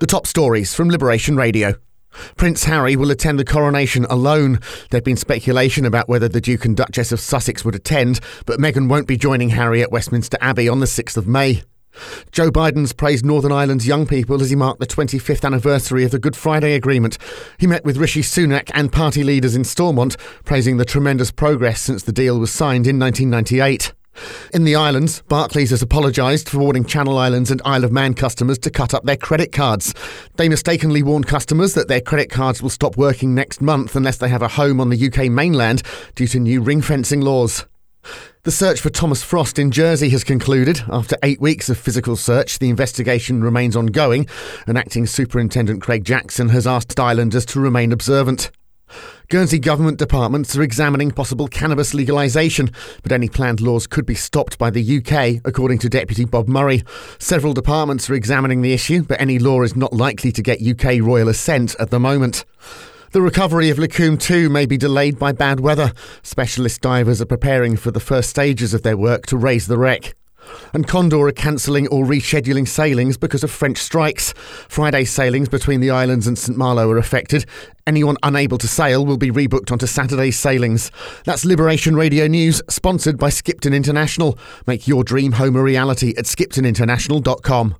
[0.00, 1.74] The top stories from Liberation Radio.
[2.36, 4.60] Prince Harry will attend the coronation alone.
[4.90, 8.88] There'd been speculation about whether the Duke and Duchess of Sussex would attend, but Meghan
[8.88, 11.64] won't be joining Harry at Westminster Abbey on the 6th of May.
[12.30, 16.20] Joe Biden's praised Northern Ireland's young people as he marked the 25th anniversary of the
[16.20, 17.18] Good Friday Agreement.
[17.58, 22.04] He met with Rishi Sunak and party leaders in Stormont, praising the tremendous progress since
[22.04, 23.94] the deal was signed in 1998.
[24.52, 28.58] In the islands, Barclays has apologised for warning Channel Islands and Isle of Man customers
[28.60, 29.94] to cut up their credit cards.
[30.36, 34.28] They mistakenly warned customers that their credit cards will stop working next month unless they
[34.28, 35.82] have a home on the UK mainland
[36.14, 37.66] due to new ring fencing laws.
[38.44, 40.82] The search for Thomas Frost in Jersey has concluded.
[40.88, 44.26] After eight weeks of physical search, the investigation remains ongoing,
[44.66, 48.50] and Acting Superintendent Craig Jackson has asked islanders to remain observant.
[49.28, 54.58] Guernsey government departments are examining possible cannabis legalisation, but any planned laws could be stopped
[54.58, 56.82] by the UK, according to Deputy Bob Murray.
[57.18, 61.00] Several departments are examining the issue, but any law is not likely to get UK
[61.00, 62.44] royal assent at the moment.
[63.12, 65.92] The recovery of L'Ecume 2 may be delayed by bad weather.
[66.22, 70.17] Specialist divers are preparing for the first stages of their work to raise the wreck.
[70.72, 74.32] And Condor are cancelling or rescheduling sailings because of French strikes.
[74.68, 77.46] Friday sailings between the islands and St Malo are affected.
[77.86, 80.90] Anyone unable to sail will be rebooked onto Saturday's sailings.
[81.24, 84.38] That's Liberation Radio News, sponsored by Skipton International.
[84.66, 87.76] Make your dream home a reality at skiptoninternational.com.